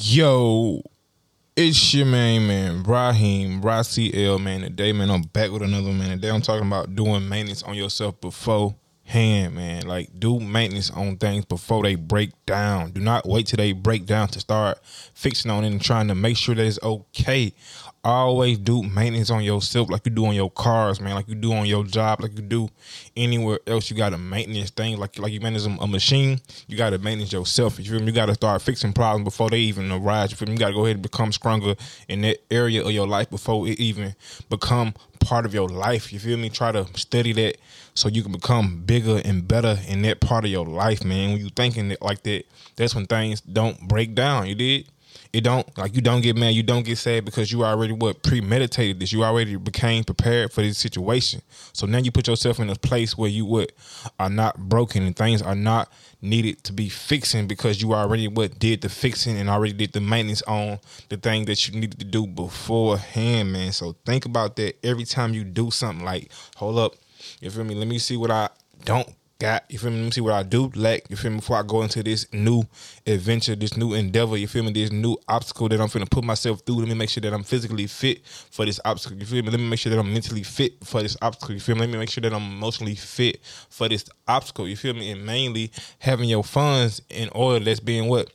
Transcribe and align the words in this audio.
Yo, 0.00 0.80
it's 1.56 1.92
your 1.92 2.06
main 2.06 2.46
man, 2.46 2.84
Raheem, 2.84 3.60
Rossi 3.60 4.26
L, 4.26 4.38
man. 4.38 4.60
Today, 4.60 4.92
man, 4.92 5.10
I'm 5.10 5.22
back 5.22 5.50
with 5.50 5.62
another 5.62 5.90
man. 5.90 6.10
Today, 6.10 6.30
I'm 6.30 6.40
talking 6.40 6.68
about 6.68 6.94
doing 6.94 7.28
maintenance 7.28 7.64
on 7.64 7.74
yourself 7.74 8.20
beforehand, 9.08 9.54
man. 9.54 9.86
Like, 9.86 10.08
do 10.18 10.38
maintenance 10.38 10.90
on 10.90 11.16
things 11.16 11.44
before 11.44 11.82
they 11.82 11.94
break 11.94 12.30
down. 12.46 12.90
Do 12.92 13.00
not 13.00 13.26
wait 13.26 13.46
till 13.46 13.56
they 13.56 13.72
break 13.72 14.06
down 14.06 14.28
to 14.28 14.40
start 14.40 14.78
fixing 15.14 15.50
on 15.50 15.64
it 15.64 15.68
and 15.68 15.80
trying 15.80 16.08
to 16.08 16.14
make 16.14 16.36
sure 16.36 16.54
that 16.54 16.66
it's 16.66 16.78
okay 16.82 17.52
always 18.04 18.58
do 18.58 18.82
maintenance 18.82 19.30
on 19.30 19.42
yourself 19.42 19.90
like 19.90 20.04
you 20.06 20.12
do 20.12 20.26
on 20.26 20.34
your 20.34 20.50
cars, 20.50 21.00
man, 21.00 21.14
like 21.14 21.28
you 21.28 21.34
do 21.34 21.52
on 21.52 21.66
your 21.66 21.84
job, 21.84 22.20
like 22.22 22.34
you 22.36 22.42
do 22.42 22.68
anywhere 23.16 23.58
else. 23.66 23.90
You 23.90 23.96
got 23.96 24.10
to 24.10 24.18
maintenance 24.18 24.70
things 24.70 24.98
like 24.98 25.18
like 25.18 25.32
you 25.32 25.40
manage 25.40 25.66
a, 25.66 25.86
machine. 25.86 26.40
You 26.66 26.76
got 26.76 26.90
to 26.90 26.98
maintenance 26.98 27.32
yourself. 27.32 27.78
You 27.78 27.90
feel 27.90 28.00
me? 28.00 28.06
You 28.06 28.12
got 28.12 28.26
to 28.26 28.34
start 28.34 28.62
fixing 28.62 28.92
problems 28.92 29.24
before 29.24 29.50
they 29.50 29.58
even 29.58 29.90
arise. 29.90 30.30
You 30.30 30.36
feel 30.36 30.46
me? 30.46 30.54
You 30.54 30.58
got 30.58 30.68
to 30.68 30.74
go 30.74 30.84
ahead 30.84 30.96
and 30.96 31.02
become 31.02 31.32
stronger 31.32 31.74
in 32.08 32.20
that 32.22 32.38
area 32.50 32.84
of 32.84 32.92
your 32.92 33.06
life 33.06 33.30
before 33.30 33.66
it 33.66 33.78
even 33.78 34.14
become 34.48 34.94
part 35.28 35.44
of 35.44 35.52
your 35.52 35.68
life. 35.68 36.10
You 36.10 36.18
feel 36.18 36.38
me? 36.38 36.48
Try 36.48 36.72
to 36.72 36.86
study 36.94 37.32
that 37.34 37.58
so 37.92 38.08
you 38.08 38.22
can 38.22 38.32
become 38.32 38.82
bigger 38.86 39.20
and 39.22 39.46
better 39.46 39.78
in 39.86 40.00
that 40.02 40.20
part 40.20 40.46
of 40.46 40.50
your 40.50 40.64
life, 40.64 41.04
man. 41.04 41.32
When 41.32 41.40
you 41.40 41.50
thinking 41.50 41.90
it 41.90 42.00
like 42.00 42.22
that, 42.22 42.44
that's 42.76 42.94
when 42.94 43.06
things 43.06 43.42
don't 43.42 43.86
break 43.86 44.14
down. 44.14 44.46
You 44.46 44.54
did. 44.54 44.88
It 45.32 45.42
don't 45.42 45.76
like 45.76 45.94
you 45.94 46.00
don't 46.00 46.22
get 46.22 46.36
mad, 46.36 46.54
you 46.54 46.62
don't 46.62 46.84
get 46.84 46.96
sad 46.96 47.24
because 47.24 47.52
you 47.52 47.64
already 47.64 47.92
what 47.92 48.22
premeditated 48.22 48.98
this. 48.98 49.12
You 49.12 49.24
already 49.24 49.56
became 49.56 50.04
prepared 50.04 50.52
for 50.52 50.62
this 50.62 50.78
situation. 50.78 51.42
So 51.72 51.86
now 51.86 51.98
you 51.98 52.10
put 52.10 52.28
yourself 52.28 52.60
in 52.60 52.70
a 52.70 52.74
place 52.74 53.16
where 53.16 53.28
you 53.28 53.44
what 53.44 53.72
are 54.18 54.30
not 54.30 54.58
broken 54.58 55.02
and 55.02 55.14
things 55.14 55.42
are 55.42 55.54
not 55.54 55.92
needed 56.22 56.64
to 56.64 56.72
be 56.72 56.88
fixing 56.88 57.46
because 57.46 57.82
you 57.82 57.94
already 57.94 58.26
what 58.26 58.58
did 58.58 58.80
the 58.80 58.88
fixing 58.88 59.36
and 59.36 59.50
already 59.50 59.74
did 59.74 59.92
the 59.92 60.00
maintenance 60.00 60.42
on 60.42 60.78
the 61.10 61.16
thing 61.16 61.44
that 61.44 61.68
you 61.68 61.78
needed 61.78 61.98
to 61.98 62.06
do 62.06 62.26
beforehand, 62.26 63.52
man. 63.52 63.72
So 63.72 63.96
think 64.06 64.24
about 64.24 64.56
that 64.56 64.84
every 64.84 65.04
time 65.04 65.34
you 65.34 65.44
do 65.44 65.70
something 65.70 66.04
like, 66.04 66.30
hold 66.56 66.78
up, 66.78 66.94
you 67.40 67.50
feel 67.50 67.64
me? 67.64 67.74
Let 67.74 67.88
me 67.88 67.98
see 67.98 68.16
what 68.16 68.30
I 68.30 68.48
don't 68.84 69.08
got. 69.40 69.64
You 69.68 69.78
feel 69.78 69.90
me? 69.90 69.98
Let 69.98 70.04
me 70.06 70.10
see 70.10 70.20
what 70.20 70.32
I 70.32 70.42
do 70.42 70.72
lack. 70.74 71.08
You 71.08 71.16
feel 71.16 71.30
me? 71.30 71.36
Before 71.36 71.58
I 71.58 71.62
go 71.62 71.82
into 71.82 72.02
this 72.02 72.26
new 72.32 72.64
adventure, 73.06 73.54
this 73.54 73.76
new 73.76 73.94
endeavor. 73.94 74.36
You 74.36 74.48
feel 74.48 74.64
me? 74.64 74.72
This 74.72 74.90
new 74.90 75.16
obstacle 75.28 75.68
that 75.68 75.80
I'm 75.80 75.86
finna 75.86 76.10
put 76.10 76.24
myself 76.24 76.60
through. 76.66 76.80
Let 76.80 76.88
me 76.88 76.94
make 76.94 77.08
sure 77.08 77.20
that 77.20 77.32
I'm 77.32 77.44
physically 77.44 77.86
fit 77.86 78.26
for 78.26 78.64
this 78.64 78.80
obstacle. 78.84 79.16
You 79.16 79.26
feel 79.26 79.44
me? 79.44 79.50
Let 79.50 79.60
me 79.60 79.68
make 79.68 79.78
sure 79.78 79.90
that 79.90 79.98
I'm 80.00 80.12
mentally 80.12 80.42
fit 80.42 80.84
for 80.84 81.02
this 81.02 81.16
obstacle. 81.22 81.54
You 81.54 81.60
feel 81.60 81.76
me? 81.76 81.82
Let 81.82 81.90
me 81.90 81.98
make 81.98 82.10
sure 82.10 82.22
that 82.22 82.32
I'm 82.32 82.42
emotionally 82.42 82.96
fit 82.96 83.40
for 83.70 83.88
this 83.88 84.04
obstacle. 84.26 84.66
You 84.66 84.76
feel 84.76 84.94
me? 84.94 85.12
And 85.12 85.24
mainly 85.24 85.70
having 86.00 86.28
your 86.28 86.42
funds 86.42 87.00
in 87.08 87.28
order. 87.28 87.64
That's 87.64 87.78
being 87.78 88.08
what 88.08 88.32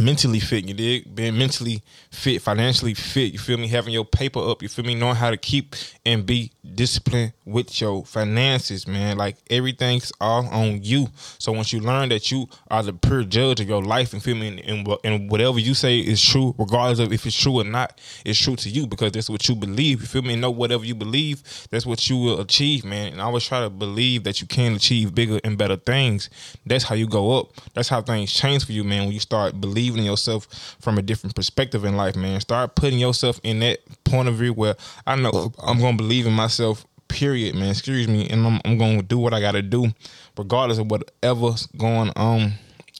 mentally 0.00 0.40
fit, 0.40 0.66
you 0.66 0.74
dig? 0.74 1.14
Being 1.14 1.38
mentally 1.38 1.82
fit, 2.10 2.42
financially 2.42 2.94
fit, 2.94 3.32
you 3.32 3.38
feel 3.38 3.58
me? 3.58 3.68
Having 3.68 3.94
your 3.94 4.04
paper 4.04 4.40
up, 4.40 4.62
you 4.62 4.68
feel 4.68 4.84
me? 4.84 4.94
Knowing 4.94 5.16
how 5.16 5.30
to 5.30 5.36
keep 5.36 5.74
and 6.04 6.24
be 6.26 6.50
disciplined 6.74 7.32
with 7.44 7.80
your 7.80 8.04
finances, 8.04 8.86
man. 8.86 9.16
Like 9.16 9.36
everything's 9.50 10.12
all 10.20 10.46
on 10.48 10.82
you. 10.82 11.08
So 11.38 11.52
once 11.52 11.72
you 11.72 11.80
learn 11.80 12.08
that 12.10 12.30
you 12.30 12.48
are 12.70 12.82
the 12.82 12.92
pure 12.92 13.24
judge 13.24 13.60
of 13.60 13.68
your 13.68 13.82
life, 13.82 14.12
and 14.12 14.22
feel 14.22 14.36
me? 14.36 14.62
And, 14.66 14.88
and, 15.04 15.30
whatever 15.30 15.58
you 15.58 15.74
say 15.74 15.98
is 15.98 16.22
true, 16.22 16.54
regardless 16.58 16.98
of 16.98 17.12
if 17.12 17.26
it's 17.26 17.40
true 17.40 17.60
or 17.60 17.64
not, 17.64 18.00
it's 18.24 18.38
true 18.38 18.56
to 18.56 18.68
you 18.68 18.86
because 18.86 19.12
that's 19.12 19.30
what 19.30 19.48
you 19.48 19.54
believe. 19.54 20.00
You 20.00 20.06
feel 20.06 20.22
me? 20.22 20.32
And 20.32 20.42
know 20.42 20.50
whatever 20.50 20.84
you 20.84 20.94
believe, 20.94 21.42
that's 21.70 21.86
what 21.86 22.08
you 22.08 22.16
will 22.16 22.40
achieve, 22.40 22.84
man. 22.84 23.12
And 23.12 23.20
I 23.20 23.24
always 23.24 23.46
try 23.46 23.60
to 23.60 23.70
believe 23.70 24.24
that 24.24 24.40
you 24.40 24.46
can 24.46 24.74
achieve 24.74 25.14
bigger 25.14 25.40
and 25.44 25.56
better 25.56 25.76
things. 25.76 26.30
That's 26.66 26.84
how 26.84 26.94
you 26.94 27.06
go 27.06 27.38
up. 27.38 27.52
That's 27.74 27.88
how 27.88 28.02
things 28.02 28.32
change 28.32 28.66
for 28.66 28.72
you, 28.72 28.84
man. 28.84 29.04
When 29.04 29.12
you 29.12 29.20
start 29.20 29.60
believing 29.60 29.81
believing 29.82 30.04
in 30.04 30.10
yourself 30.10 30.76
from 30.80 30.96
a 30.96 31.02
different 31.02 31.34
perspective 31.34 31.84
in 31.84 31.96
life, 31.96 32.14
man. 32.14 32.40
Start 32.40 32.76
putting 32.76 33.00
yourself 33.00 33.40
in 33.42 33.58
that 33.60 33.80
point 34.04 34.28
of 34.28 34.36
view 34.36 34.52
where 34.52 34.76
I 35.06 35.16
know 35.16 35.52
I'm 35.60 35.80
gonna 35.80 35.96
believe 35.96 36.26
in 36.26 36.32
myself. 36.32 36.86
Period, 37.08 37.56
man. 37.56 37.70
Excuse 37.70 38.06
me, 38.06 38.28
and 38.28 38.46
I'm, 38.46 38.60
I'm 38.64 38.78
gonna 38.78 39.02
do 39.02 39.18
what 39.18 39.34
I 39.34 39.40
gotta 39.40 39.60
do, 39.60 39.92
regardless 40.38 40.78
of 40.78 40.90
whatever's 40.90 41.66
going 41.66 42.10
on 42.14 42.52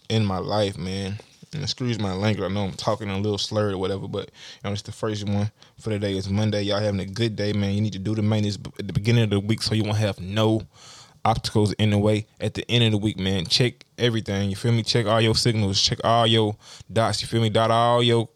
in 0.09 0.25
my 0.25 0.38
life, 0.38 0.76
man. 0.76 1.19
And 1.54 1.62
excuse 1.62 2.00
my 2.00 2.15
language. 2.15 2.50
I 2.50 2.53
know 2.53 2.65
I'm 2.65 2.72
talking 2.72 3.09
a 3.10 3.16
little 3.19 3.38
slurred 3.38 3.75
or 3.75 3.78
whatever, 3.78 4.09
but 4.09 4.26
you 4.26 4.60
know, 4.64 4.72
it's 4.72 4.82
the 4.82 4.93
first 4.93 5.26
one 5.28 5.50
for 5.78 5.91
the 5.91 5.99
day. 5.99 6.14
It's 6.14 6.28
Monday. 6.28 6.62
Y'all 6.62 6.81
having 6.81 7.00
a 7.00 7.06
good 7.06 7.37
day, 7.37 7.53
man. 7.53 7.75
You 7.75 7.81
need 7.81 7.93
to 7.93 7.99
do 7.99 8.14
the 8.14 8.22
maintenance 8.22 8.59
at 8.78 8.87
the 8.87 8.93
beginning 8.93 9.25
of 9.25 9.31
the 9.31 9.41
week 9.41 9.62
so 9.62 9.75
you 9.75 9.84
won't 9.84 9.99
have 9.99 10.19
no 10.19 10.62
obstacles 11.25 11.72
in 11.75 11.91
the 11.91 11.99
way 11.99 12.27
at 12.41 12.55
the 12.55 12.69
end 12.71 12.84
of 12.84 12.93
the 12.93 12.99
week, 12.99 13.19
man. 13.19 13.47
Check 13.47 13.84
everything. 13.99 14.50
You 14.50 14.56
feel 14.56 14.72
me? 14.72 14.83
Check 14.83 15.06
all 15.06 15.21
your 15.21 15.34
signals. 15.34 15.81
Check 15.81 15.99
all 16.05 16.27
your 16.27 16.56
dots. 16.93 17.22
You 17.22 17.28
feel 17.28 17.43
me? 17.43 17.50
Dot 17.50 17.71
all 17.71 18.03
your 18.03 18.28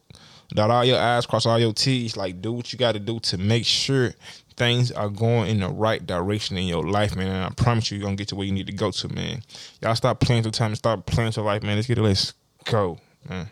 dot 0.55 0.71
all 0.71 0.85
your 0.85 0.99
I's, 0.99 1.27
cross 1.27 1.47
all 1.47 1.59
your 1.59 1.73
T's. 1.73 2.17
Like 2.17 2.41
do 2.41 2.53
what 2.53 2.73
you 2.73 2.79
gotta 2.79 2.99
do 2.99 3.19
to 3.21 3.39
make 3.39 3.65
sure 3.65 4.15
things 4.57 4.91
are 4.91 5.09
going 5.09 5.51
in 5.51 5.61
the 5.61 5.69
right 5.69 6.05
direction 6.05 6.57
in 6.57 6.67
your 6.67 6.83
life, 6.83 7.17
man. 7.17 7.29
And 7.29 7.45
I 7.45 7.51
promise 7.51 7.91
you, 7.91 7.99
you're 7.99 8.07
gonna 8.07 8.17
get 8.17 8.29
to 8.29 8.37
where 8.37 8.47
you 8.47 8.53
need 8.53 8.67
to 8.67 8.73
go 8.73 8.91
to, 8.91 9.09
man. 9.09 9.43
Y'all 9.83 9.95
stop 9.95 10.21
playing 10.21 10.45
some 10.45 10.53
time 10.53 10.71
and 10.71 10.79
start 10.79 11.07
playing 11.07 11.33
your 11.37 11.45
life, 11.45 11.63
man. 11.63 11.77
Let's 11.77 11.87
get 11.89 11.99
it. 11.99 12.03
Let's 12.03 12.33
go, 12.65 12.99
man. 13.29 13.49